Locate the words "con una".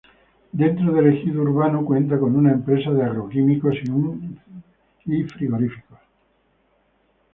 2.19-2.51